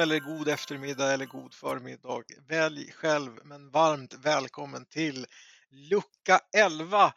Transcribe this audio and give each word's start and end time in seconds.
eller 0.00 0.18
god 0.18 0.48
eftermiddag 0.48 1.12
eller 1.12 1.26
god 1.26 1.54
förmiddag. 1.54 2.22
Välj 2.48 2.92
själv, 2.92 3.40
men 3.44 3.70
varmt 3.70 4.14
välkommen 4.14 4.86
till 4.86 5.26
lucka 5.70 6.40
11. 6.56 7.12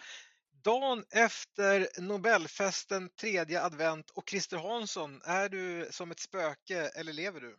Dagen 0.64 1.06
efter 1.12 2.02
Nobelfesten, 2.02 3.10
tredje 3.10 3.62
advent 3.62 4.10
och 4.10 4.30
Christer 4.30 4.58
Hansson, 4.58 5.22
är 5.24 5.50
du 5.50 5.88
som 5.92 6.12
ett 6.12 6.20
spöke 6.20 6.92
eller 6.96 7.14
lever 7.14 7.42
du? 7.42 7.58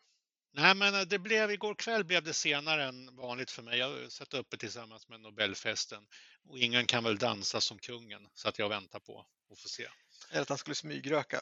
Nej, 0.54 0.74
men 0.74 0.94
eh, 0.94 1.00
det 1.00 1.18
blev, 1.18 1.50
igår 1.50 1.74
kväll 1.74 2.04
blev 2.04 2.22
det 2.22 2.34
senare 2.34 2.84
än 2.84 3.16
vanligt 3.16 3.50
för 3.50 3.62
mig. 3.62 3.78
Jag 3.78 4.12
satt 4.12 4.34
uppe 4.34 4.56
tillsammans 4.56 5.08
med 5.08 5.20
Nobelfesten 5.20 6.06
och 6.48 6.58
ingen 6.58 6.86
kan 6.86 7.04
väl 7.04 7.18
dansa 7.18 7.60
som 7.60 7.78
kungen, 7.78 8.28
så 8.34 8.48
att 8.48 8.58
jag 8.58 8.68
väntar 8.68 9.00
på 9.00 9.26
att 9.52 9.60
få 9.60 9.68
se. 9.68 9.86
Eller 10.30 10.42
att 10.42 10.48
han 10.48 10.58
skulle 10.58 10.74
smygröka? 10.74 11.40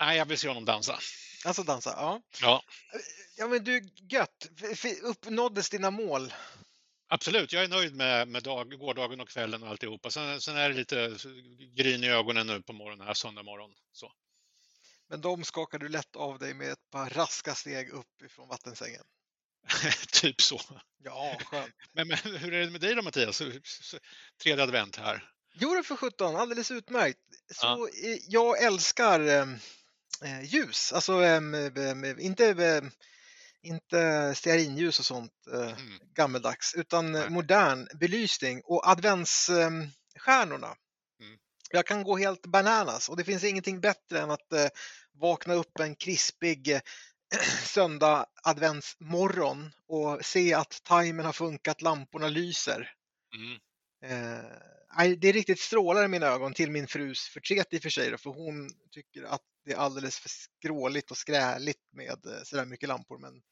Nej, 0.00 0.18
jag 0.18 0.26
vill 0.26 0.38
se 0.38 0.48
honom 0.48 0.64
dansa. 0.64 0.98
Alltså 1.44 1.62
dansa, 1.62 1.90
ja. 1.96 2.20
Ja, 2.40 2.62
Ja 3.36 3.46
men 3.48 3.64
du, 3.64 3.88
gött. 4.10 4.48
Uppnåddes 5.02 5.70
dina 5.70 5.90
mål? 5.90 6.34
absolut. 7.08 7.52
Jag 7.52 7.64
är 7.64 7.68
nöjd 7.68 7.94
med, 7.96 8.28
med 8.28 8.42
dag, 8.42 8.78
gårdagen 8.78 9.20
och 9.20 9.28
kvällen 9.28 9.62
och 9.62 9.68
alltihopa. 9.68 10.10
Sen, 10.10 10.40
sen 10.40 10.56
är 10.56 10.68
det 10.68 10.74
lite 10.74 11.16
gryn 11.76 12.04
i 12.04 12.08
ögonen 12.08 12.46
nu 12.46 12.62
på 12.62 12.72
morgonen, 12.72 13.06
här 13.06 13.14
söndag 13.14 13.42
morgon. 13.42 13.70
Så. 13.92 14.12
Men 15.08 15.20
de 15.20 15.44
skakar 15.44 15.78
du 15.78 15.88
lätt 15.88 16.16
av 16.16 16.38
dig 16.38 16.54
med 16.54 16.72
ett 16.72 16.90
par 16.90 17.10
raska 17.10 17.54
steg 17.54 17.90
upp 17.90 18.22
ifrån 18.24 18.48
vattensängen. 18.48 19.02
typ 20.12 20.40
så. 20.40 20.60
Ja, 21.04 21.38
skönt. 21.44 21.74
Men, 21.92 22.08
men 22.08 22.18
hur 22.18 22.52
är 22.54 22.60
det 22.64 22.70
med 22.70 22.80
dig 22.80 22.94
då 22.94 23.02
Mattias? 23.02 23.42
Tredje 24.42 24.64
advent 24.64 24.96
här. 24.96 25.30
Jo, 25.54 25.74
det 25.74 25.82
för 25.82 25.96
17, 25.96 26.36
alldeles 26.36 26.70
utmärkt. 26.70 27.18
Så 27.54 27.66
Ja. 27.66 27.88
eh, 28.08 28.18
jag 28.28 28.62
älskar 28.62 29.20
eh, 29.20 29.46
ljus, 30.42 30.92
alltså 30.92 31.22
eh, 31.22 31.36
eh, 31.76 32.14
inte, 32.18 32.46
eh, 32.48 32.82
inte 33.62 34.32
stearinljus 34.34 34.98
och 34.98 35.04
sånt 35.04 35.32
eh, 35.52 35.60
Mm. 35.60 35.98
gammeldags, 36.14 36.74
utan 36.74 37.14
eh, 37.14 37.20
Nej. 37.20 37.30
modern 37.30 37.88
belysning 37.98 38.60
och 38.64 38.88
adventsstjärnorna. 38.88 40.74
Mm. 41.20 41.38
Jag 41.70 41.86
kan 41.86 42.02
gå 42.02 42.16
helt 42.16 42.46
bananas 42.46 43.08
och 43.08 43.16
det 43.16 43.24
finns 43.24 43.44
ingenting 43.44 43.80
bättre 43.80 44.20
än 44.20 44.30
att 44.30 44.52
eh, 44.52 44.68
vakna 45.12 45.54
upp 45.54 45.80
en 45.80 45.96
krispig 45.96 46.68
eh, 46.70 46.80
söndag 47.66 48.26
adventsmorgon 48.42 49.72
och 49.88 50.24
se 50.24 50.54
att 50.54 50.80
timern 50.84 51.26
har 51.26 51.32
funkat, 51.32 51.82
lamporna 51.82 52.28
lyser. 52.28 52.92
Mm. 53.36 53.58
Det 54.98 55.28
är 55.28 55.32
riktigt 55.32 55.60
strålar 55.60 56.04
i 56.04 56.08
mina 56.08 56.26
ögon 56.26 56.54
till 56.54 56.70
min 56.70 56.86
frus 56.86 57.20
förtret 57.28 57.74
i 57.74 57.78
och 57.78 57.82
för 57.82 57.90
sig 57.90 58.10
då, 58.10 58.18
för 58.18 58.30
hon 58.30 58.70
tycker 58.90 59.22
att 59.22 59.40
det 59.64 59.72
är 59.72 59.76
alldeles 59.76 60.18
för 60.18 60.28
skråligt 60.28 61.10
och 61.10 61.16
skräligt 61.16 61.82
med 61.92 62.26
eh, 62.26 62.42
sådär 62.44 62.64
mycket 62.64 62.88
lampor. 62.88 63.18
Men 63.18 63.42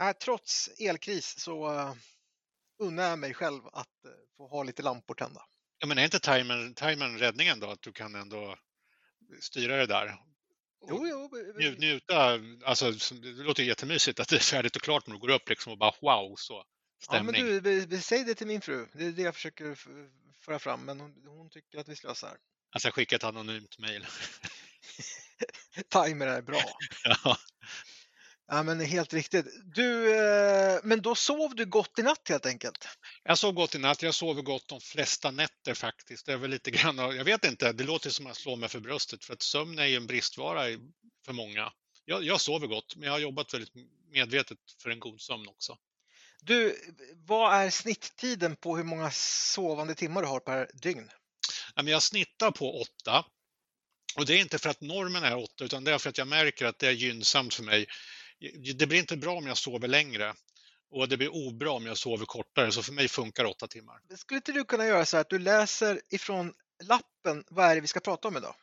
eh, 0.00 0.12
trots 0.24 0.70
elkris 0.80 1.34
så 1.38 1.72
eh, 1.78 1.94
unnar 2.78 3.02
jag 3.08 3.18
mig 3.18 3.34
själv 3.34 3.66
att 3.66 4.04
eh, 4.04 4.10
få 4.36 4.48
ha 4.48 4.62
lite 4.62 4.82
lampor 4.82 5.14
tända. 5.14 5.40
Ja, 5.78 5.86
men 5.86 5.98
är 5.98 6.04
inte 6.04 6.20
timern, 6.20 6.74
timern 6.74 7.18
räddningen 7.18 7.60
då? 7.60 7.70
Att 7.70 7.82
du 7.82 7.92
kan 7.92 8.14
ändå 8.14 8.56
styra 9.40 9.76
det 9.76 9.86
där? 9.86 10.16
Jo, 10.88 11.06
jo, 11.08 11.24
eh, 11.38 11.64
nju- 11.70 11.78
njuta, 11.78 12.38
alltså 12.64 12.90
det 12.92 13.28
låter 13.28 13.62
jättemysigt 13.62 14.20
att 14.20 14.28
det 14.28 14.36
är 14.36 14.40
färdigt 14.40 14.76
och 14.76 14.82
klart 14.82 15.06
när 15.06 15.14
du 15.14 15.20
går 15.20 15.30
upp 15.30 15.48
liksom 15.48 15.72
och 15.72 15.78
bara 15.78 15.92
wow, 16.00 16.34
så. 16.38 16.64
ja, 17.10 17.22
men 17.22 17.34
Stämning. 17.34 17.44
du, 17.46 17.60
vi- 17.60 17.86
vi- 17.86 18.00
säg 18.00 18.24
det 18.24 18.34
till 18.34 18.46
min 18.46 18.60
fru. 18.60 18.86
Det 18.94 19.04
är 19.04 19.12
det 19.12 19.22
jag 19.22 19.34
försöker 19.34 19.78
föra 20.48 20.58
fram, 20.58 20.84
men 20.84 21.00
hon, 21.00 21.14
hon 21.26 21.50
tycker 21.50 21.78
att 21.78 21.88
vi 21.88 21.96
slösar. 21.96 22.36
Jag 22.82 22.94
skickar 22.94 23.16
ett 23.16 23.24
anonymt 23.24 23.78
mejl. 23.78 24.06
Timer 25.92 26.26
är 26.26 26.42
bra. 26.42 26.62
Ja. 27.04 27.36
Ja, 28.50 28.62
men 28.62 28.80
helt 28.80 29.14
riktigt. 29.14 29.46
Du, 29.74 30.16
eh, 30.16 30.80
men 30.82 31.02
då 31.02 31.14
sov 31.14 31.54
du 31.54 31.66
gott 31.66 31.98
i 31.98 32.02
natt 32.02 32.28
helt 32.28 32.46
enkelt? 32.46 32.88
Jag 33.22 33.38
sov 33.38 33.54
gott 33.54 33.74
i 33.74 33.78
natt, 33.78 34.02
jag 34.02 34.14
sover 34.14 34.42
gott 34.42 34.68
de 34.68 34.80
flesta 34.80 35.30
nätter 35.30 35.74
faktiskt. 35.74 36.26
Det 36.26 36.32
är 36.32 36.36
väl 36.36 36.50
lite 36.50 36.70
grann, 36.70 36.98
jag 36.98 37.24
vet 37.24 37.44
inte, 37.44 37.72
det 37.72 37.84
låter 37.84 38.10
som 38.10 38.26
att 38.26 38.30
jag 38.30 38.36
slår 38.36 38.56
mig 38.56 38.68
för 38.68 38.80
bröstet 38.80 39.24
för 39.24 39.32
att 39.32 39.42
sömn 39.42 39.78
är 39.78 39.86
ju 39.86 39.96
en 39.96 40.06
bristvara 40.06 40.62
för 41.24 41.32
många. 41.32 41.72
Jag, 42.04 42.24
jag 42.24 42.40
sover 42.40 42.66
gott, 42.66 42.96
men 42.96 43.04
jag 43.04 43.12
har 43.12 43.18
jobbat 43.18 43.54
väldigt 43.54 43.72
medvetet 44.12 44.58
för 44.82 44.90
en 44.90 45.00
god 45.00 45.20
sömn 45.20 45.48
också. 45.48 45.78
Du, 46.42 46.76
vad 47.26 47.54
är 47.54 47.70
snitttiden 47.70 48.56
på 48.56 48.76
hur 48.76 48.84
många 48.84 49.10
sovande 49.10 49.94
timmar 49.94 50.22
du 50.22 50.28
har 50.28 50.40
per 50.40 50.70
dygn? 50.74 51.10
Jag 51.74 52.02
snittar 52.02 52.50
på 52.50 52.80
åtta. 52.80 53.24
Och 54.16 54.26
det 54.26 54.34
är 54.34 54.40
inte 54.40 54.58
för 54.58 54.70
att 54.70 54.80
normen 54.80 55.24
är 55.24 55.36
åtta, 55.36 55.64
utan 55.64 55.84
det 55.84 55.92
är 55.92 55.98
för 55.98 56.10
att 56.10 56.18
jag 56.18 56.28
märker 56.28 56.66
att 56.66 56.78
det 56.78 56.86
är 56.86 56.92
gynnsamt 56.92 57.54
för 57.54 57.62
mig. 57.62 57.86
Det 58.78 58.86
blir 58.86 58.98
inte 58.98 59.16
bra 59.16 59.36
om 59.36 59.46
jag 59.46 59.58
sover 59.58 59.88
längre 59.88 60.34
och 60.90 61.08
det 61.08 61.16
blir 61.16 61.28
obra 61.28 61.70
om 61.70 61.86
jag 61.86 61.98
sover 61.98 62.26
kortare, 62.26 62.72
så 62.72 62.82
för 62.82 62.92
mig 62.92 63.08
funkar 63.08 63.44
åtta 63.44 63.66
timmar. 63.66 64.00
Skulle 64.16 64.36
inte 64.36 64.52
du 64.52 64.64
kunna 64.64 64.86
göra 64.86 65.04
så 65.04 65.16
att 65.16 65.30
du 65.30 65.38
läser 65.38 66.00
ifrån 66.10 66.52
lappen, 66.82 67.44
vad 67.48 67.66
är 67.66 67.74
det 67.74 67.80
vi 67.80 67.86
ska 67.86 68.00
prata 68.00 68.28
om 68.28 68.36
idag? 68.36 68.54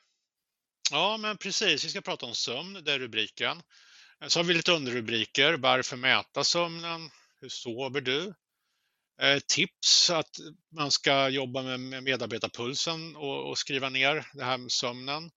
Ja, 0.91 1.17
men 1.17 1.37
precis. 1.37 1.85
Vi 1.85 1.89
ska 1.89 2.01
prata 2.01 2.25
om 2.25 2.35
sömn, 2.35 2.83
det 2.83 2.93
är 2.93 2.99
rubriken. 2.99 3.61
Så 4.27 4.39
har 4.39 4.43
vi 4.43 4.53
lite 4.53 4.71
underrubriker. 4.71 5.53
Varför 5.53 5.97
mäta 5.97 6.43
sömnen? 6.43 7.09
Hur 7.45 7.49
sover 7.49 8.01
du? 8.01 8.33
Eh, 9.21 9.39
tips 9.47 10.09
att 10.09 10.29
man 10.75 10.91
ska 10.91 11.29
jobba 11.29 11.61
med 11.61 11.79
med 11.79 12.03
medarbetarpulsen 12.03 13.15
och, 13.15 13.49
och 13.49 13.57
skriva 13.57 13.89
ner 13.89 14.27
det 14.33 14.43
här 14.43 14.57
med 14.57 14.71
sömnen. 14.71 15.31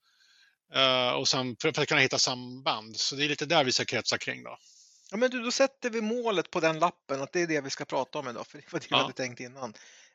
Eh, 0.74 1.10
och 1.10 1.28
sen 1.28 1.56
för, 1.62 1.68
att 1.68 1.88
kunna 1.88 2.00
hitta 2.00 2.18
samband. 2.18 2.96
Så 2.96 3.16
det 3.16 3.24
är 3.24 3.28
lite 3.28 3.46
där 3.46 3.64
vi 3.64 3.72
ska 3.72 3.84
kretsa 3.84 4.18
kring 4.18 4.42
då. 4.42 4.58
Ja, 5.10 5.16
men 5.16 5.30
du, 5.30 5.42
då 5.42 5.50
sätter 5.50 5.90
vi 5.90 6.00
målet 6.00 6.50
på 6.50 6.60
den 6.60 6.78
lappen 6.78 7.22
att 7.22 7.32
det 7.32 7.40
är 7.40 7.46
det 7.46 7.60
vi 7.60 7.70
ska 7.70 7.84
prata 7.84 8.18
om 8.18 8.28
idag, 8.28 8.46
för 8.46 8.58
det 8.58 8.72
var 8.72 8.80
det 8.80 8.86
Ja. 8.90 8.96
hade 8.96 9.12
tänkt 9.12 9.40
innan. 9.40 9.74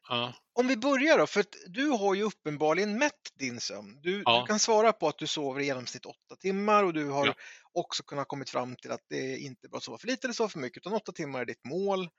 Ja, 0.10 0.34
Om 0.56 0.68
vi 0.68 0.78
börjar 0.78 1.18
då, 1.18 1.28
för 1.28 1.46
du 1.68 1.88
har 1.88 2.14
ju 2.16 2.24
uppenbarligen 2.24 2.98
mätt 2.98 3.30
din 3.40 3.60
sömn. 3.60 4.02
Du, 4.02 4.26
Ja. 4.26 4.32
du 4.42 4.48
kan 4.48 4.60
svara 4.60 4.94
på 4.94 5.08
att 5.08 5.18
du 5.18 5.28
sover 5.28 5.62
i 5.62 5.66
genomsnitt 5.66 6.06
åtta 6.06 6.36
timmar 6.40 6.84
och 6.84 6.94
du 6.94 7.10
har 7.10 7.28
Ja. 7.28 7.34
också 7.72 8.04
kunnat 8.04 8.28
kommit 8.28 8.50
fram 8.50 8.76
till 8.76 8.92
att 8.92 9.06
det 9.10 9.38
inte 9.38 9.68
är 9.68 9.70
bra 9.70 9.78
att 9.78 9.84
sova 9.84 9.98
för 9.98 10.08
lite 10.08 10.28
eller 10.28 10.34
sova 10.34 10.50
för 10.50 10.60
mycket, 10.60 10.78
utan 10.78 10.94
åtta 10.94 11.12
timmar 11.12 11.42
är 11.42 11.46
ditt 11.46 11.66
mål. 11.66 12.10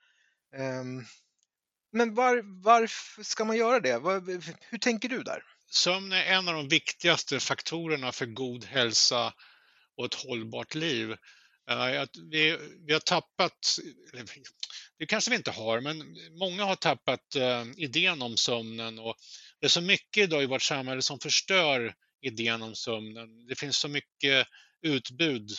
Ehm, 0.57 1.03
men 1.93 2.15
var, 2.15 2.63
varför 2.63 3.23
ska 3.23 3.45
man 3.45 3.57
göra 3.57 3.79
det? 3.79 3.99
Var, 3.99 4.41
hur 4.71 4.77
tänker 4.77 5.09
du 5.09 5.23
där? 5.23 5.43
sömn 5.71 6.11
är 6.11 6.25
en 6.25 6.47
av 6.47 6.53
de 6.53 6.67
viktigaste 6.67 7.39
faktorerna 7.39 8.11
för 8.11 8.25
god 8.25 8.65
hälsa 8.65 9.33
och 9.97 10.05
ett 10.05 10.13
hållbart 10.13 10.75
liv. 10.75 11.15
Eh, 11.69 12.01
att 12.01 12.17
Vi, 12.31 12.57
vi 12.87 12.93
har 12.93 12.99
tappat, 12.99 13.79
eller 14.13 14.25
det 14.99 15.05
kanske 15.05 15.31
vi 15.31 15.37
inte 15.37 15.51
har, 15.51 15.81
men 15.81 16.17
många 16.39 16.65
har 16.65 16.75
tappat 16.75 17.35
eh, 17.35 17.65
idén 17.77 18.21
om 18.21 18.37
sömnen 18.37 18.99
och 18.99 19.15
det 19.59 19.65
är 19.65 19.69
så 19.69 19.81
mycket 19.81 20.23
idag 20.23 20.43
i 20.43 20.45
vårt 20.45 20.61
samhälle 20.61 21.01
som 21.01 21.19
förstör 21.19 21.93
idén 22.21 22.61
om 22.61 22.75
sömnen. 22.75 23.47
Det 23.47 23.59
finns 23.59 23.77
så 23.77 23.87
mycket 23.87 24.47
utbud 24.81 25.51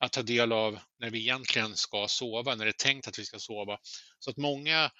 att 0.00 0.12
ta 0.12 0.22
del 0.22 0.52
av 0.52 0.78
när 0.98 1.10
vi 1.10 1.18
egentligen 1.18 1.76
ska 1.76 2.08
sova, 2.08 2.54
när 2.54 2.64
det 2.64 2.70
är 2.70 2.72
tänkt 2.72 3.08
att 3.08 3.18
vi 3.18 3.24
ska 3.24 3.38
sova. 3.38 3.78
Så 4.18 4.30
att 4.30 4.36
många 4.36 4.90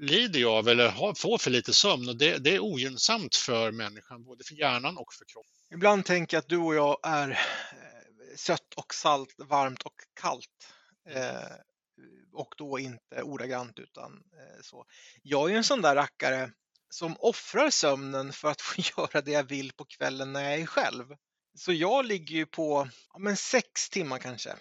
lider 0.00 0.38
ju 0.38 0.46
av 0.46 0.68
eller 0.68 0.88
har, 0.88 1.14
får 1.14 1.38
för 1.38 1.50
lite 1.50 1.72
sömn 1.72 2.08
och 2.08 2.16
det, 2.16 2.38
det 2.38 2.54
är 2.54 2.60
ogynnsamt 2.60 3.36
för 3.36 3.72
människan, 3.72 4.24
både 4.24 4.44
för 4.44 4.54
hjärnan 4.54 4.96
och 4.96 5.14
för 5.14 5.24
kroppen. 5.24 5.52
Ibland 5.74 6.04
tänker 6.04 6.36
jag 6.36 6.42
att 6.42 6.48
du 6.48 6.56
och 6.56 6.74
jag 6.74 6.98
är 7.02 7.38
sött 8.36 8.74
och 8.76 8.94
salt, 8.94 9.34
varmt 9.38 9.82
och 9.82 9.94
kallt. 10.20 10.72
Eh, 11.08 11.56
och 12.32 12.54
då 12.56 12.78
inte 12.78 13.22
ordagrant 13.22 13.78
utan 13.78 14.12
eh, 14.12 14.62
så. 14.62 14.84
Jag 15.22 15.44
är 15.48 15.50
ju 15.52 15.56
en 15.56 15.64
sån 15.64 15.82
där 15.82 15.94
rackare 15.94 16.52
som 16.90 17.16
offrar 17.18 17.70
sömnen 17.70 18.32
för 18.32 18.48
att 18.50 18.60
få 18.62 18.74
göra 18.96 19.20
det 19.20 19.30
jag 19.30 19.42
vill 19.44 19.72
på 19.72 19.84
kvällen 19.84 20.32
när 20.32 20.42
jag 20.50 20.60
är 20.60 20.66
själv. 20.66 21.16
Så 21.54 21.72
jag 21.72 22.04
ligger 22.06 22.36
ju 22.36 22.46
på 22.46 22.88
ja, 23.12 23.18
men 23.18 23.36
sex 23.36 23.90
timmar 23.90 24.18
kanske. 24.18 24.56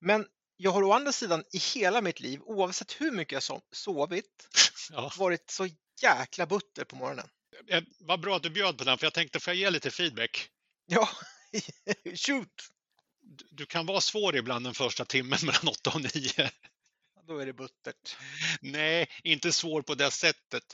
Men 0.00 0.26
jag 0.56 0.70
har 0.70 0.82
å 0.82 0.92
andra 0.92 1.12
sidan 1.12 1.44
i 1.52 1.58
hela 1.58 2.00
mitt 2.00 2.20
liv, 2.20 2.40
oavsett 2.42 3.00
hur 3.00 3.10
mycket 3.10 3.32
jag 3.32 3.40
so- 3.58 3.62
sovit, 3.72 4.48
Ja. 4.90 5.12
varit 5.18 5.50
så 5.50 5.68
jäkla 6.02 6.46
butter 6.46 6.84
på 6.84 6.96
morgonen. 6.96 7.28
Eh, 7.68 7.82
Vad 8.00 8.20
bra 8.20 8.36
att 8.36 8.42
du 8.42 8.50
bjöd 8.50 8.78
på 8.78 8.84
den, 8.84 8.98
för 8.98 9.06
jag 9.06 9.14
tänkte, 9.14 9.40
får 9.40 9.50
jag 9.52 9.58
ge 9.58 9.70
lite 9.70 9.90
feedback? 9.90 10.48
Ja, 10.86 11.08
shoot! 12.26 12.70
Du- 13.50 13.66
kan 13.66 13.86
vara 13.86 14.00
svår 14.00 14.36
ibland 14.36 14.66
den 14.66 14.74
första 14.74 15.04
timmen 15.04 15.38
mellan 15.44 15.68
8 15.68 15.90
och 15.94 16.00
9. 16.00 16.50
Då 17.26 17.38
är 17.38 17.46
det 17.46 17.52
buttert. 17.52 18.16
Nej, 18.60 19.08
inte 19.24 19.52
svår 19.52 19.82
på 19.82 19.94
det 19.94 20.10
sättet. 20.10 20.64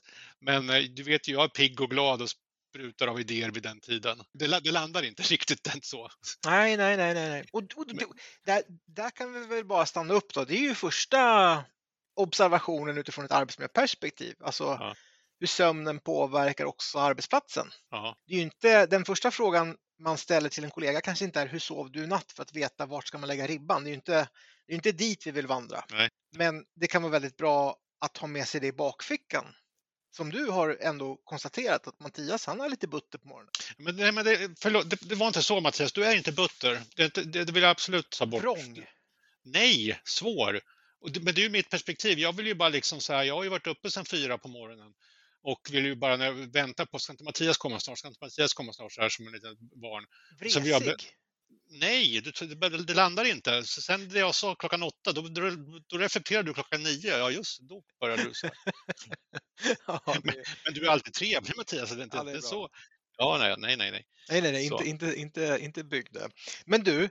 Men 0.40 0.70
eh, 0.70 0.82
du 0.82 1.02
vet 1.02 1.28
ju, 1.28 1.32
jag 1.32 1.44
är 1.44 1.48
pigg 1.48 1.80
och 1.80 1.90
glad 1.90 2.22
och 2.22 2.28
sprutar 2.70 3.06
av 3.08 3.20
idéer 3.20 3.50
vid 3.50 3.62
den 3.62 3.80
tiden. 3.80 4.22
Det, 4.32 4.60
det 4.60 4.70
landar 4.72 5.02
inte 5.02 5.22
riktigt 5.32 5.64
den 5.64 5.80
så. 5.82 6.08
Nej, 6.46 6.76
nej, 6.76 6.96
nej, 6.96 7.14
nej. 7.14 7.44
Och, 7.52 7.62
och, 7.62 7.78
och, 7.78 8.16
där, 8.44 8.62
där 8.86 9.10
kan 9.10 9.32
vi 9.32 9.46
väl 9.46 9.64
bara 9.64 9.86
stanna 9.86 10.14
upp 10.14 10.34
då. 10.34 10.44
Det 10.44 10.54
är 10.54 10.62
ju 10.62 10.74
första 10.74 11.64
observationen 12.14 12.98
utifrån 12.98 13.24
ett 13.24 13.32
arbetsmiljöperspektiv. 13.32 14.34
Alltså 14.40 14.64
Ja. 14.64 14.94
hur 15.40 15.46
sömnen 15.46 16.00
påverkar 16.00 16.64
också 16.64 16.98
arbetsplatsen. 16.98 17.66
Det 18.26 18.32
är 18.34 18.36
ju 18.36 18.42
inte, 18.42 18.86
den 18.86 19.04
första 19.04 19.30
frågan 19.30 19.76
man 20.00 20.18
ställer 20.18 20.48
till 20.48 20.64
en 20.64 20.70
kollega 20.70 21.00
kanske 21.00 21.24
inte 21.24 21.40
är 21.40 21.46
hur 21.46 21.58
sov 21.58 21.92
du 21.92 22.04
i 22.04 22.06
natt 22.06 22.32
för 22.32 22.42
att 22.42 22.56
veta 22.56 22.86
vart 22.86 23.08
ska 23.08 23.18
man 23.18 23.28
lägga 23.28 23.46
ribban. 23.46 23.84
Det 23.84 23.88
är 23.88 23.90
ju 23.90 23.94
inte, 23.94 24.28
det 24.66 24.72
är 24.72 24.76
inte 24.76 24.92
dit 24.92 25.26
vi 25.26 25.30
vill 25.30 25.46
vandra. 25.46 25.84
Nej. 25.90 26.08
Men 26.36 26.64
det 26.74 26.86
kan 26.86 27.02
vara 27.02 27.12
väldigt 27.12 27.36
bra 27.36 27.76
att 28.00 28.16
ha 28.16 28.28
med 28.28 28.48
sig 28.48 28.60
det 28.60 28.66
i 28.66 28.72
bakfickan. 28.72 29.44
Som 30.16 30.30
du 30.30 30.46
har 30.46 30.78
ändå 30.80 31.16
konstaterat 31.24 31.86
att 31.86 32.00
Mattias, 32.00 32.46
han 32.46 32.60
har 32.60 32.68
lite 32.68 32.88
butter 32.88 33.18
på 33.18 33.28
morgonen. 33.28 33.52
Men, 33.76 33.96
nej, 33.96 34.12
men 34.12 34.24
det, 34.24 34.50
förlåt, 34.60 34.90
det, 34.90 35.08
det 35.08 35.14
var 35.14 35.26
inte 35.26 35.42
så 35.42 35.60
Mattias, 35.60 35.92
du 35.92 36.04
är 36.04 36.16
inte 36.16 36.32
butter. 36.32 36.80
Det, 36.96 37.14
det, 37.14 37.44
det 37.44 37.52
vill 37.52 37.62
jag 37.62 37.70
absolut 37.70 38.10
ta 38.10 38.26
bort. 38.26 38.40
Prång. 38.40 38.86
Nej, 39.44 40.00
svår. 40.04 40.60
Men 41.20 41.34
det 41.34 41.40
är 41.40 41.42
ju 41.42 41.50
mitt 41.50 41.70
perspektiv. 41.70 42.18
Jag 42.18 42.36
vill 42.36 42.46
ju 42.46 42.54
bara 42.54 42.68
liksom 42.68 43.00
så 43.00 43.12
här, 43.12 43.22
jag 43.22 43.34
har 43.34 43.42
ju 43.42 43.48
varit 43.48 43.66
uppe 43.66 43.90
sedan 43.90 44.04
fyra 44.04 44.38
på 44.38 44.48
morgonen 44.48 44.92
och 45.42 45.60
vill 45.70 45.84
ju 45.84 45.94
bara 45.96 46.16
när 46.16 46.26
jag 46.26 46.52
väntar 46.52 46.86
på, 46.86 46.98
ska 46.98 47.12
inte 47.12 47.24
Mattias 47.24 47.56
komma 47.56 47.80
snart, 47.80 47.98
ska 47.98 48.08
inte 48.08 48.24
Mattias 48.24 48.54
komma 48.54 48.72
snart, 48.72 48.92
så 48.92 49.00
här 49.00 49.08
som 49.08 49.26
en 49.26 49.32
liten 49.32 49.56
barn. 49.60 50.06
Vresig. 50.38 50.62
Nej, 51.72 52.20
det, 52.20 52.86
det, 52.86 52.94
landar 52.94 53.24
inte. 53.24 53.62
Så 53.64 53.82
sen 53.82 54.08
det 54.08 54.18
jag 54.18 54.34
sa 54.34 54.54
klockan 54.54 54.82
åtta, 54.82 55.12
då, 55.12 55.22
då, 55.22 55.50
då 55.86 55.98
reflekterar 55.98 56.42
du 56.42 56.54
klockan 56.54 56.82
nio. 56.82 57.18
Ja, 57.18 57.30
just 57.30 57.60
då 57.60 57.82
börjar 58.00 58.16
du 58.16 58.34
så. 58.34 58.50
Ja, 59.86 60.02
det- 60.24 60.44
Men 60.64 60.74
du 60.74 60.86
är 60.86 60.90
alltid 60.90 61.14
trevlig 61.14 61.56
Mattias, 61.56 61.90
det 61.90 62.00
är 62.00 62.04
inte, 62.04 62.16
Ja, 62.16 62.22
det 62.24 62.32
är 62.32 62.40
så. 62.40 62.68
Ja, 63.16 63.36
nej, 63.40 63.54
nej, 63.58 63.76
nej. 63.76 63.90
nej. 63.90 64.06
Nej, 64.28 64.42
nej, 64.42 64.52
nej, 64.52 64.64
inte, 64.64 64.84
inte, 64.84 65.14
inte, 65.14 65.58
inte 65.60 65.84
byggde. 65.84 66.28
Men 66.66 66.84
du, 66.84 67.04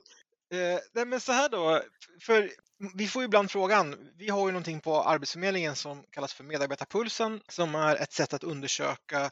eh, 0.54 0.80
nej, 0.94 1.06
men 1.06 1.22
så 1.22 1.32
här 1.32 1.50
då, 1.50 1.84
för 2.22 2.52
vi 2.94 3.08
får 3.08 3.22
ju 3.22 3.26
ibland 3.26 3.52
frågan, 3.52 4.12
vi 4.16 4.30
har 4.30 4.48
ju 4.48 4.52
någonting 4.52 4.80
på 4.80 5.04
Arbetsförmedlingen 5.04 5.76
som 5.76 6.04
kallas 6.10 6.34
för 6.34 6.44
medarbetarpulsen 6.44 7.42
som 7.48 7.76
är 7.76 7.96
ett 7.96 8.14
sätt 8.14 8.34
att 8.34 8.44
undersöka 8.44 9.32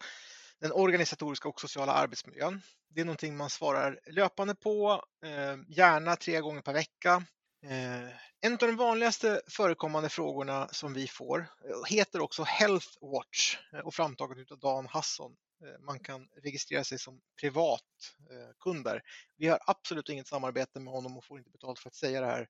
den 0.59 0.71
organisatoriska 0.71 1.49
och 1.49 1.61
sociala 1.61 1.93
arbetsmiljön. 1.93 2.61
Det 2.89 3.01
är 3.01 3.05
någonting 3.05 3.37
man 3.37 3.49
svarar 3.49 3.99
löpande 4.07 4.55
på, 4.55 5.03
eh, 5.25 5.57
gärna 5.67 6.15
tre 6.15 6.39
gånger 6.39 6.61
per 6.61 6.73
vecka. 6.73 7.23
Eh, 7.63 8.09
en 8.41 8.53
av 8.53 8.57
de 8.57 8.75
vanligaste 8.75 9.41
förekommande 9.47 10.09
frågorna 10.09 10.67
som 10.71 10.93
vi 10.93 11.07
får 11.07 11.39
eh, 11.39 11.95
heter 11.95 12.21
också 12.21 12.43
Health 12.43 12.87
Watch 13.01 13.57
och 13.83 13.93
framtaget 13.93 14.51
av 14.51 14.59
Dan 14.59 14.87
Hasson. 14.87 15.35
Man 15.79 15.99
kan 15.99 16.27
registrera 16.43 16.83
sig 16.83 16.99
som 16.99 17.19
privatkunder. 17.41 19.01
Vi 19.37 19.47
har 19.47 19.59
absolut 19.65 20.09
inget 20.09 20.27
samarbete 20.27 20.79
med 20.79 20.93
honom 20.93 21.17
och 21.17 21.25
får 21.25 21.37
inte 21.37 21.49
betalt 21.49 21.79
för 21.79 21.89
att 21.89 21.95
säga 21.95 22.21
det 22.21 22.27
här. 22.27 22.47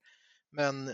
Men 0.51 0.87
eh, 0.87 0.93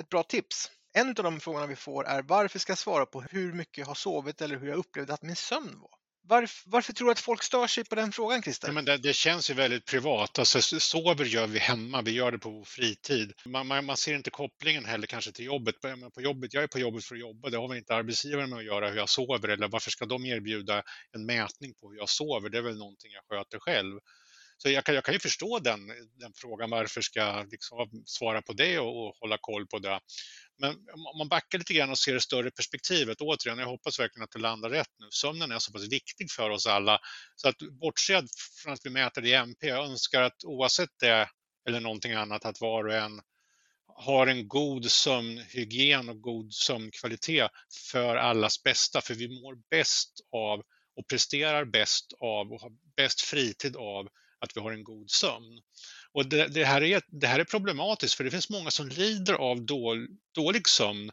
ett 0.00 0.08
bra 0.08 0.22
tips. 0.22 0.70
En 0.92 1.08
av 1.08 1.14
de 1.14 1.40
frågorna 1.40 1.66
vi 1.66 1.76
får 1.76 2.06
är 2.06 2.22
varför 2.22 2.58
ska 2.58 2.70
jag 2.70 2.78
svara 2.78 3.06
på 3.06 3.20
hur 3.22 3.52
mycket 3.52 3.78
jag 3.78 3.86
har 3.86 3.94
sovit 3.94 4.40
eller 4.40 4.56
hur 4.56 4.68
jag 4.68 4.76
upplevde 4.76 5.14
att 5.14 5.22
min 5.22 5.36
sömn 5.36 5.80
var? 5.80 5.90
Varför, 6.26 6.70
varför 6.70 6.92
tror 6.92 7.06
du 7.06 7.12
att 7.12 7.20
folk 7.20 7.42
stör 7.42 7.66
sig 7.66 7.84
på 7.84 7.94
den 7.94 8.12
frågan, 8.12 8.42
Christer? 8.42 8.68
Nej, 8.68 8.74
men 8.74 8.84
det, 8.84 8.96
det 8.96 9.12
känns 9.12 9.50
ju 9.50 9.54
väldigt 9.54 9.84
privat. 9.84 10.38
Alltså, 10.38 10.80
sover 10.80 11.24
gör 11.24 11.46
vi 11.46 11.58
hemma, 11.58 12.02
vi 12.02 12.10
gör 12.10 12.32
det 12.32 12.38
på 12.38 12.50
vår 12.50 12.64
fritid. 12.64 13.32
Man, 13.46 13.66
man, 13.66 13.84
man 13.84 13.96
ser 13.96 14.14
inte 14.14 14.30
kopplingen 14.30 14.84
heller 14.84 15.06
kanske 15.06 15.32
till 15.32 15.44
jobbet. 15.44 15.80
På, 15.80 15.96
men 15.96 16.10
på 16.10 16.20
jobbet. 16.20 16.54
Jag 16.54 16.62
är 16.62 16.68
på 16.68 16.78
jobbet 16.78 17.04
för 17.04 17.14
att 17.14 17.20
jobba, 17.20 17.50
det 17.50 17.56
har 17.56 17.68
väl 17.68 17.78
inte 17.78 17.94
arbetsgivaren 17.94 18.50
med 18.50 18.58
att 18.58 18.64
göra 18.64 18.90
hur 18.90 18.96
jag 18.96 19.08
sover 19.08 19.48
eller 19.48 19.68
varför 19.68 19.90
ska 19.90 20.06
de 20.06 20.26
erbjuda 20.26 20.82
en 21.12 21.26
mätning 21.26 21.74
på 21.74 21.90
hur 21.90 21.98
jag 21.98 22.08
sover? 22.08 22.48
Det 22.50 22.58
är 22.58 22.62
väl 22.62 22.78
någonting 22.78 23.10
jag 23.12 23.38
sköter 23.38 23.58
själv. 23.58 24.00
Så 24.56 24.70
jag 24.70 24.84
kan, 24.84 24.94
jag 24.94 25.04
kan 25.04 25.14
ju 25.14 25.20
förstå 25.20 25.58
den, 25.58 25.86
den 26.18 26.32
frågan, 26.34 26.70
varför 26.70 27.00
ska 27.00 27.20
jag 27.20 27.50
liksom 27.50 28.02
svara 28.06 28.42
på 28.42 28.52
det 28.52 28.78
och, 28.78 29.06
och 29.06 29.16
hålla 29.20 29.38
koll 29.40 29.66
på 29.66 29.78
det. 29.78 30.00
Men 30.58 30.70
om 30.94 31.18
man 31.18 31.28
backar 31.28 31.58
lite 31.58 31.74
grann 31.74 31.90
och 31.90 31.98
ser 31.98 32.14
det 32.14 32.20
större 32.20 32.50
perspektivet, 32.50 33.20
återigen, 33.20 33.58
jag 33.58 33.66
hoppas 33.66 34.00
verkligen 34.00 34.24
att 34.24 34.30
det 34.30 34.38
landar 34.38 34.70
rätt 34.70 34.90
nu. 34.98 35.06
Sömnen 35.10 35.52
är 35.52 35.58
så 35.58 35.72
pass 35.72 35.92
viktig 35.92 36.30
för 36.30 36.50
oss 36.50 36.66
alla, 36.66 36.98
så 37.36 37.48
att 37.48 37.58
bortsett 37.80 38.24
från 38.62 38.72
att 38.72 38.80
vi 38.84 38.90
mäter 38.90 39.22
det 39.22 39.28
i 39.28 39.34
MP, 39.34 39.66
jag 39.66 39.86
önskar 39.86 40.22
att 40.22 40.44
oavsett 40.44 40.98
det 41.00 41.28
eller 41.68 41.80
någonting 41.80 42.12
annat, 42.12 42.44
att 42.44 42.60
var 42.60 42.84
och 42.84 42.94
en 42.94 43.20
har 43.96 44.26
en 44.26 44.48
god 44.48 44.90
sömnhygien 44.90 46.08
och 46.08 46.20
god 46.20 46.52
sömnkvalitet 46.52 47.50
för 47.90 48.16
allas 48.16 48.62
bästa, 48.62 49.00
för 49.00 49.14
vi 49.14 49.28
mår 49.28 49.56
bäst 49.70 50.10
av 50.32 50.62
och 50.96 51.08
presterar 51.08 51.64
bäst 51.64 52.12
av 52.20 52.52
och 52.52 52.60
har 52.60 52.72
bäst 52.96 53.20
fritid 53.20 53.76
av 53.76 54.08
att 54.44 54.56
vi 54.56 54.60
har 54.60 54.72
en 54.72 54.84
god 54.84 55.10
sömn. 55.10 55.60
Och 56.12 56.28
det, 56.28 56.48
det, 56.48 56.64
här 56.64 56.82
är, 56.82 57.02
det 57.08 57.26
här 57.26 57.40
är 57.40 57.44
problematiskt 57.44 58.14
för 58.14 58.24
det 58.24 58.30
finns 58.30 58.50
många 58.50 58.70
som 58.70 58.88
lider 58.88 59.34
av 59.34 59.66
dål, 59.66 60.08
dålig 60.34 60.68
sömn 60.68 61.10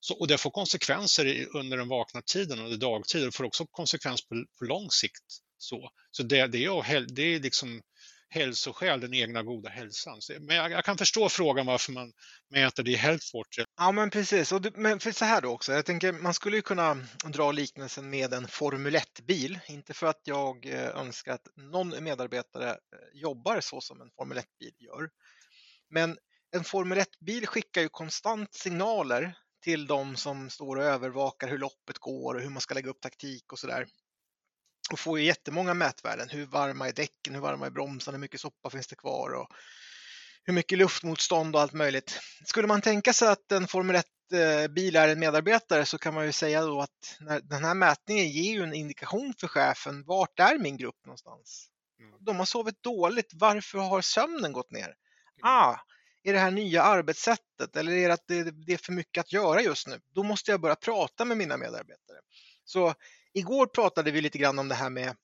så, 0.00 0.14
och 0.14 0.28
det 0.28 0.38
får 0.38 0.50
konsekvenser 0.50 1.26
i, 1.26 1.46
under 1.54 1.76
den 1.76 1.88
vakna 1.88 2.22
tiden, 2.22 2.58
under 2.58 2.76
dagtid. 2.76 3.22
Det 3.22 3.32
får 3.32 3.44
också 3.44 3.66
konsekvenser 3.66 4.26
på, 4.28 4.44
på 4.58 4.64
lång 4.64 4.90
sikt. 4.90 5.24
Så, 5.58 5.90
så 6.10 6.22
det, 6.22 6.46
det, 6.46 6.64
är, 6.64 7.14
det 7.14 7.22
är 7.22 7.40
liksom 7.40 7.82
hälsoskäl, 8.32 9.00
den 9.00 9.14
egna 9.14 9.42
goda 9.42 9.70
hälsan. 9.70 10.20
Så, 10.20 10.32
men 10.40 10.56
jag, 10.56 10.70
jag 10.70 10.84
kan 10.84 10.98
förstå 10.98 11.28
frågan 11.28 11.66
varför 11.66 11.92
man 11.92 12.12
mäter 12.50 12.82
det 12.82 12.90
i 12.90 12.96
Healthwatch. 12.96 13.58
Ja, 13.76 13.92
men 13.92 14.10
precis. 14.10 14.52
Och 14.52 14.62
det, 14.62 14.76
men 14.76 15.00
för 15.00 15.12
så 15.12 15.24
här 15.24 15.40
då 15.40 15.48
också, 15.48 15.72
jag 15.72 15.84
tänker 15.84 16.12
man 16.12 16.34
skulle 16.34 16.56
ju 16.56 16.62
kunna 16.62 16.94
dra 17.24 17.52
liknelsen 17.52 18.10
med 18.10 18.32
en 18.32 18.48
Formel 18.48 18.96
1-bil. 18.96 19.58
Inte 19.68 19.94
för 19.94 20.06
att 20.06 20.20
jag 20.24 20.66
eh, 20.66 20.88
önskar 20.88 21.32
att 21.32 21.48
någon 21.56 22.04
medarbetare 22.04 22.70
eh, 22.70 22.76
jobbar 23.14 23.60
så 23.60 23.80
som 23.80 24.00
en 24.00 24.10
Formel 24.16 24.38
1-bil 24.38 24.74
gör. 24.78 25.10
Men 25.90 26.16
en 26.56 26.64
Formel 26.64 26.98
1-bil 26.98 27.46
skickar 27.46 27.80
ju 27.80 27.88
konstant 27.88 28.54
signaler 28.54 29.34
till 29.62 29.86
de 29.86 30.16
som 30.16 30.50
står 30.50 30.76
och 30.76 30.84
övervakar 30.84 31.48
hur 31.48 31.58
loppet 31.58 31.98
går 31.98 32.34
och 32.34 32.40
hur 32.40 32.50
man 32.50 32.60
ska 32.60 32.74
lägga 32.74 32.90
upp 32.90 33.00
taktik 33.00 33.52
och 33.52 33.58
sådär. 33.58 33.86
Och 34.90 34.98
får 34.98 35.18
ju 35.18 35.24
jättemånga 35.24 35.74
mätvärden. 35.74 36.28
Hur 36.28 36.46
varma 36.46 36.88
är 36.88 36.92
däcken? 36.92 37.34
Hur 37.34 37.40
varma 37.40 37.66
är 37.66 37.70
bromsarna? 37.70 38.16
Hur 38.16 38.20
mycket 38.20 38.40
soppa 38.40 38.70
finns 38.70 38.86
det 38.86 38.96
kvar? 38.96 39.30
Och 39.30 39.48
hur 40.44 40.54
mycket 40.54 40.78
luftmotstånd 40.78 41.56
och 41.56 41.62
allt 41.62 41.72
möjligt. 41.72 42.20
Skulle 42.44 42.68
man 42.68 42.80
tänka 42.80 43.12
sig 43.12 43.28
att 43.28 43.52
en 43.52 43.66
Formel 43.66 44.02
1-bil 44.32 44.96
är 44.96 45.08
en 45.08 45.20
medarbetare 45.20 45.86
så 45.86 45.98
kan 45.98 46.14
man 46.14 46.26
ju 46.26 46.32
säga 46.32 46.62
då 46.62 46.80
att 46.80 47.16
när, 47.20 47.40
den 47.40 47.64
här 47.64 47.74
mätningen 47.74 48.28
ger 48.28 48.52
ju 48.52 48.62
en 48.62 48.74
indikation 48.74 49.34
för 49.38 49.48
chefen. 49.48 50.04
Vart 50.04 50.40
är 50.40 50.58
min 50.58 50.76
grupp 50.76 51.06
någonstans? 51.06 51.68
Mm. 52.00 52.14
De 52.20 52.36
har 52.36 52.44
sovit 52.44 52.82
dåligt. 52.82 53.30
Varför 53.34 53.78
har 53.78 54.00
sömnen 54.00 54.52
gått 54.52 54.70
ner? 54.70 54.94
Ah, 55.42 55.76
är 56.22 56.32
det 56.32 56.38
här 56.38 56.50
nya 56.50 56.82
arbetssättet 56.82 57.76
eller 57.76 57.92
är 57.92 58.08
det 58.08 58.14
att 58.14 58.26
det, 58.26 58.50
det 58.66 58.72
är 58.72 58.76
för 58.76 58.92
mycket 58.92 59.20
att 59.20 59.32
göra 59.32 59.62
just 59.62 59.86
nu? 59.86 60.00
Då 60.14 60.22
måste 60.22 60.50
jag 60.50 60.60
börja 60.60 60.76
prata 60.76 61.24
med 61.24 61.36
mina 61.36 61.56
medarbetare. 61.56 62.18
Så 62.64 62.94
igår 63.34 63.66
pratade 63.66 64.10
vi 64.10 64.20
lite 64.20 64.38
grann 64.38 64.58
om 64.58 64.68
det 64.68 64.74
här 64.74 64.90
med 64.90 65.16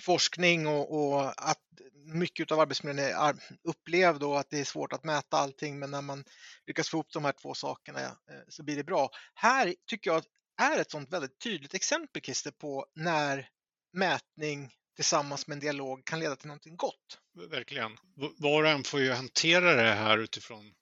forskning 0.00 0.66
och, 0.66 1.14
och 1.14 1.48
att 1.50 1.62
mycket 1.94 2.52
av 2.52 2.60
arbetsmiljön 2.60 2.98
är 2.98 3.36
upplevd 3.64 4.22
och 4.22 4.40
att 4.40 4.50
det 4.50 4.60
är 4.60 4.64
svårt 4.64 4.92
att 4.92 5.04
mäta 5.04 5.36
allting 5.36 5.78
men 5.78 5.90
när 5.90 6.02
man 6.02 6.24
lyckas 6.66 6.88
få 6.88 6.96
ihop 6.96 7.12
de 7.12 7.24
här 7.24 7.32
två 7.32 7.54
sakerna 7.54 8.00
eh, 8.00 8.10
så 8.48 8.62
blir 8.62 8.76
det 8.76 8.84
bra. 8.84 9.10
Här 9.34 9.74
tycker 9.86 10.10
jag 10.10 10.24
är 10.62 10.80
ett 10.80 10.90
sånt 10.90 11.12
väldigt 11.12 11.38
tydligt 11.38 11.74
exempel 11.74 12.22
Christer 12.22 12.50
på 12.50 12.86
när 12.94 13.48
mätning 13.92 14.70
tillsammans 14.96 15.46
med 15.46 15.56
en 15.56 15.60
dialog 15.60 16.04
kan 16.04 16.20
leda 16.20 16.36
till 16.36 16.46
någonting 16.48 16.76
gott. 16.76 17.18
Verkligen. 17.50 17.96
Var 18.36 18.62
och 18.62 18.68
en 18.68 18.84
får 18.84 19.00
ju 19.00 19.12
hantera 19.12 19.74
det 19.74 19.92
här 19.92 20.18
utifrån 20.18 20.72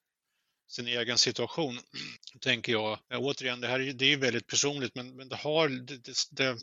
sin 0.68 0.88
egen 0.88 1.18
situation, 1.18 1.78
tänker 2.40 2.72
jag. 2.72 2.98
Återigen, 3.10 3.60
det 3.60 3.68
här 3.68 3.80
är, 3.80 3.84
ju- 3.84 3.92
det 3.92 4.04
är 4.04 4.08
ju 4.08 4.16
väldigt 4.16 4.46
personligt, 4.46 4.94
men, 4.94 5.16
men 5.16 5.28
det, 5.28 5.36
har, 5.36 5.68
det, 5.68 5.96
det, 5.96 6.14
det 6.30 6.58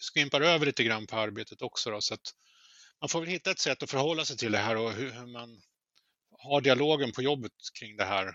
skvimpar 0.00 0.40
över 0.40 0.66
lite 0.66 0.84
grann 0.84 1.06
på 1.06 1.16
arbetet 1.16 1.62
också. 1.62 1.90
Då, 1.90 2.00
så 2.00 2.14
att 2.14 2.34
man 3.00 3.08
får 3.08 3.20
väl 3.20 3.28
hitta 3.28 3.50
ett 3.50 3.58
sätt 3.58 3.82
att 3.82 3.90
förhålla 3.90 4.24
sig 4.24 4.36
till 4.36 4.52
det 4.52 4.58
här 4.58 4.76
och 4.76 4.92
hur, 4.92 5.10
hur 5.10 5.26
man 5.26 5.60
har 6.38 6.60
dialogen 6.60 7.12
på 7.12 7.22
jobbet 7.22 7.52
kring 7.78 7.96
det 7.96 8.04
här 8.04 8.34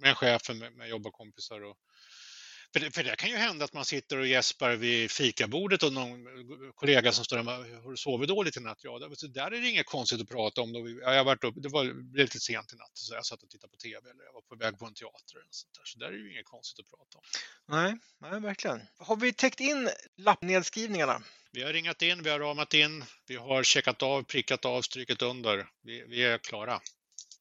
med 0.00 0.16
chefen, 0.16 0.58
med, 0.58 0.72
med 0.76 0.88
jobbarkompisar. 0.88 1.60
Och, 1.64 1.76
för, 2.74 2.80
det, 2.80 2.90
för 2.90 3.04
det 3.04 3.16
kan 3.16 3.30
ju 3.30 3.36
hända 3.36 3.64
att 3.64 3.72
man 3.72 3.84
sitter 3.84 4.18
och 4.18 4.26
gäspar 4.26 4.76
vid 4.76 5.10
fikabordet 5.10 5.82
och 5.82 5.92
någon 5.92 6.26
kollega 6.74 7.12
som 7.12 7.24
står 7.24 7.36
där 7.36 7.48
och 7.48 7.82
har 7.82 7.90
du 7.90 7.96
sovit 7.96 8.28
dåligt 8.28 8.56
i 8.56 8.60
natt? 8.60 8.78
Ja, 8.82 8.98
det, 8.98 9.28
där 9.28 9.46
är 9.46 9.60
det 9.60 9.68
inget 9.68 9.86
konstigt 9.86 10.20
att 10.20 10.28
prata 10.28 10.60
om. 10.60 10.72
Då 10.72 10.82
vi, 10.82 10.98
ja, 11.00 11.14
jag 11.14 11.24
varit 11.24 11.44
upp, 11.44 11.54
det 11.56 11.68
var, 11.68 12.16
lite 12.16 12.40
sent 12.40 12.72
i 12.72 12.76
natt, 12.76 12.90
så 12.92 13.14
jag 13.14 13.26
satt 13.26 13.42
och 13.42 13.50
tittade 13.50 13.70
på 13.70 13.76
TV 13.76 14.10
eller 14.10 14.24
jag 14.24 14.32
var 14.32 14.42
på 14.42 14.56
väg 14.56 14.78
på 14.78 14.86
en 14.86 14.94
teater. 14.94 15.36
Eller 15.36 15.48
sånt 15.50 15.74
där. 15.74 15.82
Så 15.84 15.98
där 15.98 16.06
är 16.06 16.12
det 16.12 16.18
ju 16.18 16.32
inget 16.32 16.46
konstigt 16.46 16.86
att 16.86 16.90
prata 16.98 17.18
om. 17.18 17.24
Nej, 17.68 17.98
nej, 18.20 18.40
verkligen. 18.40 18.80
Har 18.96 19.16
vi 19.16 19.32
täckt 19.32 19.60
in 19.60 19.90
lappnedskrivningarna? 20.16 21.22
Vi 21.52 21.62
har 21.62 21.72
ringat 21.72 22.02
in, 22.02 22.22
vi 22.22 22.30
har 22.30 22.38
ramat 22.38 22.74
in, 22.74 23.04
vi 23.26 23.36
har 23.36 23.62
checkat 23.62 24.02
av, 24.02 24.22
prickat 24.22 24.64
av, 24.64 24.82
strykit 24.82 25.22
under. 25.22 25.66
Vi, 25.82 26.04
vi 26.08 26.24
är 26.24 26.38
klara. 26.38 26.80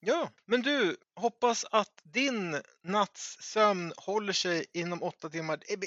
Ja, 0.05 0.29
men 0.45 0.61
du, 0.61 0.97
hoppas 1.15 1.65
att 1.71 2.01
din 2.03 2.61
natts 2.83 3.37
sömn 3.41 3.93
håller 3.97 4.33
sig 4.33 4.65
inom 4.73 5.03
åtta 5.03 5.29
timmar. 5.29 5.59
Eh, 5.67 5.77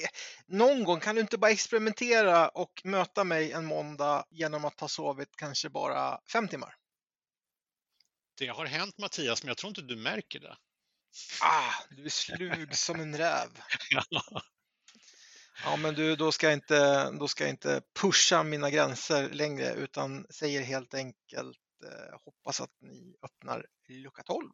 Någon 0.45 0.83
gång 0.83 0.99
kan 0.99 1.15
du 1.15 1.21
inte 1.21 1.37
bara 1.37 1.51
experimentera 1.51 2.49
och 2.49 2.81
möta 2.83 3.23
mig 3.23 3.51
en 3.51 3.65
måndag 3.65 4.25
genom 4.29 4.65
att 4.65 4.79
ha 4.79 4.87
sovit 4.87 5.35
kanske 5.35 5.69
bara 5.69 6.19
fem 6.31 6.47
timmar? 6.47 6.75
Det 8.37 8.47
har 8.47 8.65
hänt 8.65 8.97
Mattias, 8.97 9.43
men 9.43 9.47
jag 9.47 9.57
tror 9.57 9.69
inte 9.69 9.81
du 9.81 9.95
märker 9.95 10.39
det. 10.39 10.57
Ah, 11.41 11.73
du 11.89 12.05
är 12.05 12.09
slug 12.09 12.75
som 12.75 12.99
en 12.99 13.17
räv. 13.17 13.49
Ja, 15.63 15.75
men 15.75 15.95
du, 15.95 16.15
då 16.15 16.31
ska, 16.31 16.47
jag 16.47 16.53
inte, 16.53 17.11
då 17.11 17.27
ska 17.27 17.43
jag 17.43 17.51
inte 17.51 17.81
pusha 17.99 18.43
mina 18.43 18.69
gränser 18.69 19.29
längre 19.29 19.73
utan 19.73 20.25
säger 20.29 20.61
helt 20.61 20.93
enkelt 20.93 21.57
Eh, 21.85 22.19
hoppas 22.25 22.61
att 22.61 22.71
ni 22.81 23.15
öppnar 23.21 23.65
lucka 23.87 24.23
12. 24.23 24.51